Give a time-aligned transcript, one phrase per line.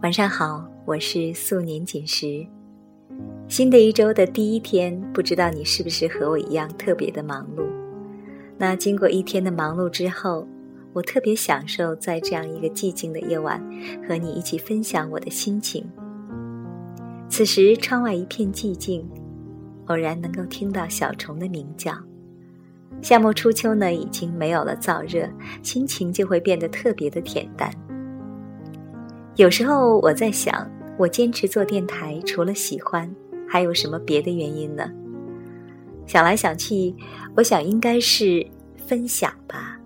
[0.00, 2.46] 晚上好，我是素年锦时。
[3.48, 7.66] 新的一周的第一天，不知道你是不是和我一样特别的忙碌？
[8.56, 10.48] 那经过一天的忙碌之后，
[10.94, 13.62] 我特别享受在这样一个寂静的夜晚，
[14.08, 15.84] 和你一起分享我的心情。
[17.28, 19.06] 此时窗外一片寂静，
[19.86, 21.92] 偶然能够听到小虫的鸣叫。
[23.00, 25.28] 夏末初秋呢，已经没有了燥热，
[25.62, 27.72] 心情就会变得特别的恬淡。
[29.36, 33.10] 有时候我在想，我坚持做电台，除了喜欢，
[33.48, 34.88] 还有什么别的原因呢？
[36.06, 36.94] 想来想去，
[37.34, 39.78] 我想应该是分享吧。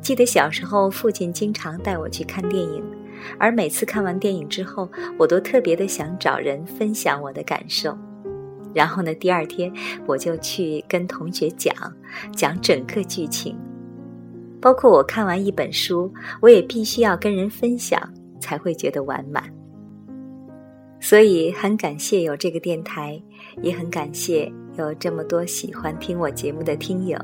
[0.00, 2.82] 记得小时候，父亲经常带我去看电影，
[3.38, 7.98] 而每次看完电影之后，我都特别的想找人分享我的感受。
[8.76, 9.72] 然后呢，第二天
[10.06, 11.74] 我就去跟同学讲
[12.30, 13.56] 讲整个剧情，
[14.60, 17.98] 包括我看完一本书，我也必须要跟人分享。
[18.38, 19.42] 才会觉得完满，
[21.00, 23.20] 所以很感谢有这个电台，
[23.60, 27.18] 也很感谢有这么多喜欢听我节目的听友，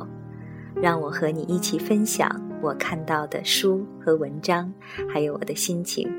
[0.75, 2.29] 让我和你一起分享
[2.61, 4.73] 我看到的书和文章，
[5.13, 6.11] 还有我的心情。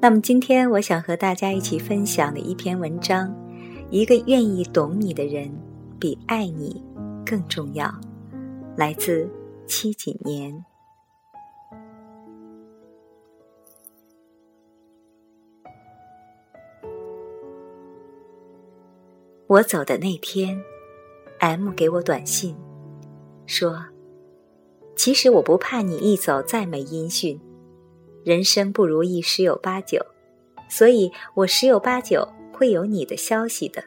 [0.00, 3.34] 那么今天我想和大家一起分享的一篇文章，
[3.88, 5.48] 一个愿意懂你的人，
[6.00, 6.82] 比爱你
[7.24, 7.88] 更重要，
[8.76, 9.30] 来自
[9.66, 10.64] 七几年。
[19.46, 20.60] 我走的那天
[21.38, 22.56] ，M 给我短信，
[23.46, 23.84] 说
[24.96, 27.40] ：“其实我不怕你一走再没音讯，
[28.24, 30.04] 人生不如意十有八九，
[30.68, 32.26] 所以我十有八九
[32.56, 33.84] 会有你的消息的。”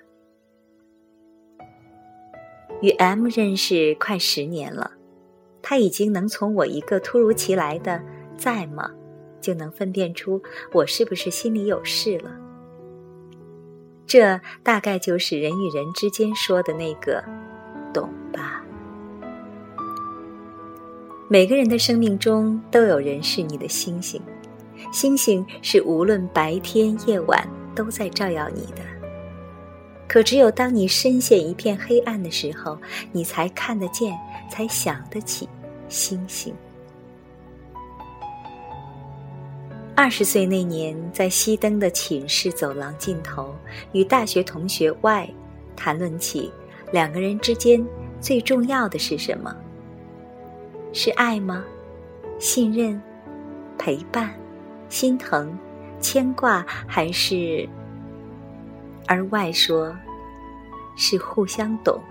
[2.82, 4.92] 与 M 认识快十年了，
[5.62, 8.02] 他已经能从我一个突如其来的
[8.38, 8.90] “在吗”，
[9.42, 10.42] 就能分辨出
[10.72, 12.32] 我是不是心里有事了。
[14.08, 17.24] 这大概就是人与人之间说的那个
[17.94, 18.64] “懂吧”。
[21.30, 24.22] 每个人的生命中都有人是你的星星，
[24.92, 28.82] 星星是无论白天夜晚都在照耀你的。
[30.08, 32.78] 可只有当你深陷一片黑暗的时候，
[33.12, 34.18] 你才看得见，
[34.50, 35.48] 才想得起
[35.88, 36.54] 星星。
[39.96, 43.54] 二十岁那年，在熄灯的寝室走廊尽头，
[43.92, 45.30] 与大学同学 Y
[45.76, 46.52] 谈论起
[46.92, 47.86] 两个人之间
[48.20, 49.56] 最重要的是什么？
[50.94, 51.64] 是爱吗？
[52.40, 53.00] 信任、
[53.78, 54.34] 陪伴、
[54.88, 55.56] 心疼、
[56.00, 57.68] 牵挂，还是？
[59.08, 59.96] 而外说，
[60.96, 62.02] 是互相懂。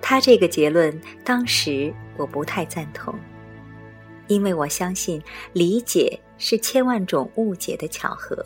[0.00, 3.14] 他这个结论，当时我不太赞同。
[4.26, 5.22] 因为我相信，
[5.52, 8.44] 理解是千万种误解的巧合。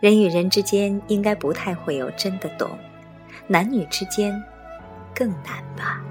[0.00, 2.70] 人与人之间应该不太会有真的懂，
[3.46, 4.42] 男女之间
[5.14, 6.02] 更难吧。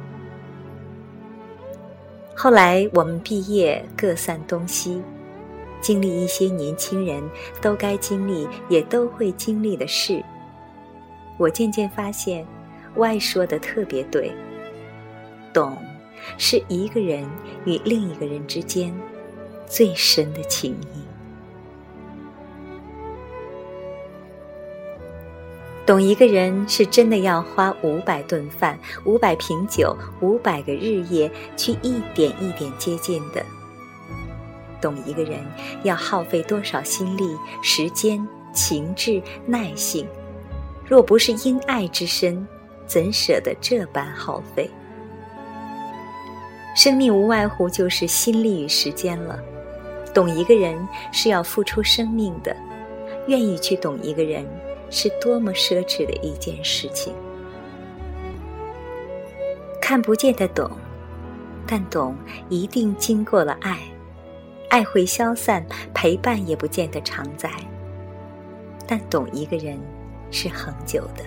[2.35, 5.01] 后来我们毕业，各散东西，
[5.81, 7.23] 经历一些年轻人
[7.61, 10.23] 都该经历也都会经历的事。
[11.38, 12.45] 我渐渐发现
[12.95, 14.31] ，Y 说的特别对，
[15.53, 15.77] 懂。
[16.38, 17.29] 是一个人
[17.66, 18.95] 与另一个人之间
[19.67, 21.03] 最深的情谊。
[25.93, 33.45] 懂一个人是真的要花五百顿饭、五百瓶酒、五百个日夜去一点一点接近的。
[34.81, 35.39] 懂一个人
[35.83, 40.07] 要耗费多少心力、时间、情志、耐性？
[40.87, 42.43] 若不是因爱之深，
[42.87, 44.67] 怎舍得这般耗费？
[46.75, 49.39] 生命无外乎就是心力与时间了。
[50.11, 50.75] 懂一个人
[51.11, 52.57] 是要付出生命的，
[53.27, 54.43] 愿意去懂一个人，
[54.93, 57.13] 是多么奢侈的一件事情。
[59.81, 60.69] 看不见的懂，
[61.67, 62.16] 但懂
[62.47, 63.79] 一定经过了爱，
[64.69, 67.49] 爱会消散，陪伴也不见得常在。
[68.87, 69.79] 但懂一个人
[70.29, 71.23] 是恒久的。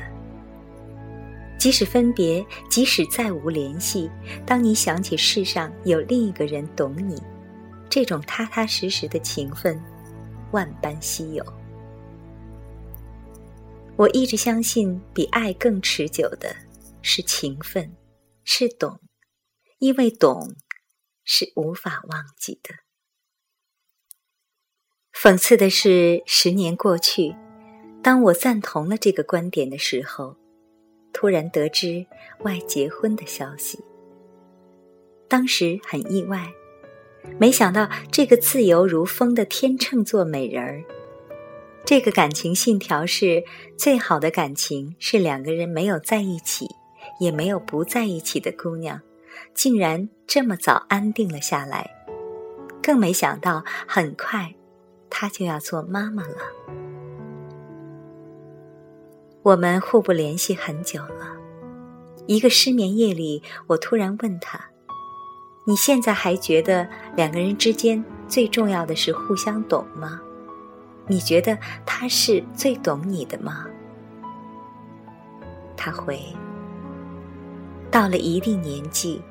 [1.59, 4.09] 即使分别，即使再无联系，
[4.47, 7.21] 当你想起世上有另一个人懂你，
[7.91, 9.83] 这种踏踏实实的情分，
[10.53, 11.45] 万般稀有。
[13.99, 16.55] 我一直相信，比爱更持久的
[17.01, 17.97] 是情分，
[18.45, 19.01] 是懂，
[19.79, 20.55] 因为懂
[21.25, 22.75] 是无法忘记的。
[25.15, 27.35] 讽刺的是，十年过去，
[28.03, 30.37] 当我赞同了这个观点的时候，
[31.15, 32.05] 突然得知
[32.41, 33.83] 外结婚的消息。
[35.27, 36.53] 当时很意外，
[37.41, 40.85] 没想到这个自由如风的天秤座美人儿，
[41.87, 43.45] 这个感情信条是
[43.79, 46.67] 最好的感情是两个人没有在一起，
[47.21, 49.01] 也没有不在一起的姑娘，
[49.55, 51.89] 竟然这么早安定了下来。
[52.83, 54.53] 更没想到，很快
[55.09, 56.37] 她就要做妈妈了。
[59.45, 61.37] 我们互不联系很久了，
[62.27, 64.61] 一个失眠夜里，我突然问他。
[65.65, 70.21] 你现在还觉得两个人之间最重要的是互相懂吗？
[71.07, 73.67] 你觉得他是最懂你的吗？
[75.77, 76.21] 他回：
[77.91, 79.23] 到了一定年纪，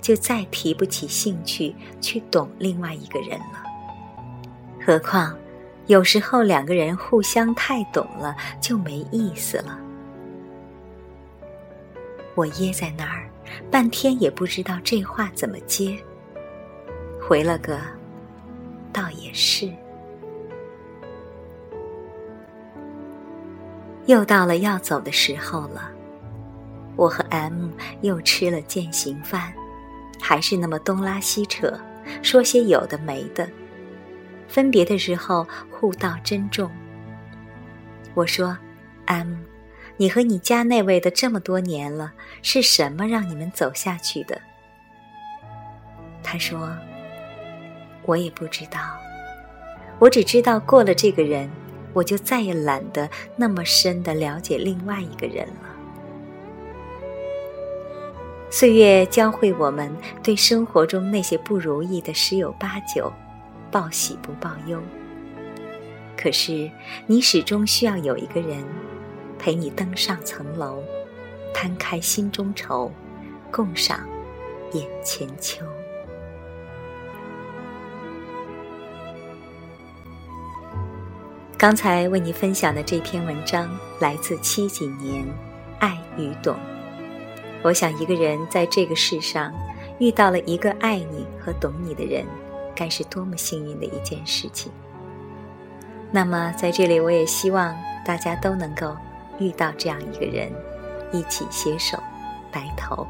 [0.00, 3.62] 就再提不起兴趣去懂另外一个人了。
[4.84, 5.36] 何况，
[5.86, 9.78] 有时候两个人互相太懂了就没意思了。
[12.34, 13.28] 我噎在那儿。
[13.70, 15.98] 半天也不知道这话怎么接，
[17.20, 17.78] 回了个
[18.90, 19.70] “倒也是”。
[24.06, 25.90] 又到了要走的时候了，
[26.96, 27.68] 我和 M
[28.00, 29.52] 又吃了践行饭，
[30.20, 31.78] 还是那么东拉西扯，
[32.22, 33.48] 说些有的没的。
[34.48, 36.70] 分别的时候互道珍重。
[38.14, 38.56] 我说
[39.06, 39.34] ：“M。”
[39.98, 44.40] 你和你家那位的这么多年了，是什么让你们走下去的？
[46.24, 46.74] 他说
[48.04, 48.80] ：“我也不知道，
[50.00, 51.48] 我只知道过了这个人，
[51.92, 55.70] 我就再也懒得那么深的了解另外一个人了。”
[58.50, 59.90] 岁月教会我们
[60.22, 63.12] 对生活中那些不如意的十有八九，
[63.70, 64.80] 报喜不报忧。
[66.16, 66.70] 可是
[67.06, 68.64] 你始终需要有一个人。
[69.38, 70.84] 陪你登上层楼，
[71.52, 72.92] 摊开心中愁，
[73.50, 73.98] 共赏
[74.72, 75.66] 眼前秋。
[81.62, 83.70] 刚才为你分享的这篇文章
[84.00, 85.24] 来自七几年，
[85.78, 86.58] 爱与懂。
[87.62, 89.54] 我想，一个人在这个世上
[90.00, 92.26] 遇到了一个爱你和懂你的人，
[92.74, 94.72] 该是多么幸运的一件事情。
[96.10, 97.72] 那么，在这里，我也希望
[98.04, 98.96] 大家都能够。
[99.38, 100.52] 遇到这样一个人，
[101.12, 101.96] 一起携手
[102.50, 103.06] 白头。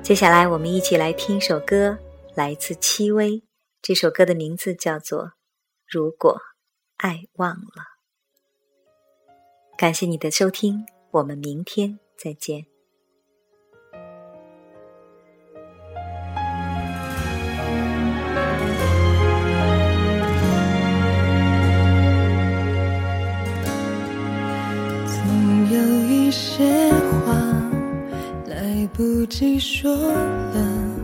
[0.00, 1.98] 接下来，我们一起来听一首歌，
[2.36, 3.42] 来自戚薇。
[3.82, 5.24] 这首歌的名字叫做
[5.90, 6.40] 《如果
[6.98, 7.82] 爱忘了》。
[9.76, 12.66] 感谢你的收听，我们明天再见。
[28.92, 30.94] 不及说了，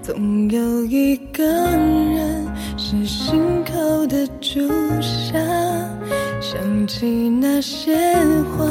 [0.00, 2.45] 总有一个人
[2.76, 4.68] 是心口的朱
[5.00, 5.38] 砂。
[6.40, 7.96] 想起那些
[8.56, 8.70] 话，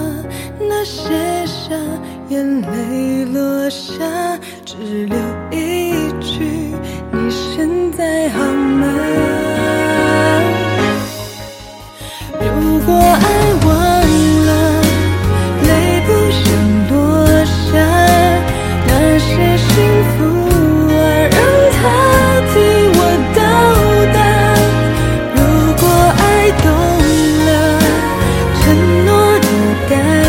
[0.60, 1.10] 那些
[1.46, 1.76] 傻，
[2.30, 5.18] 眼泪落下，只留
[5.52, 5.95] 一
[29.88, 30.25] 다.